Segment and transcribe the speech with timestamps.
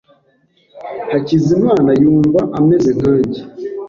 [1.11, 3.41] Hakizimana yumva ameze nkanjye.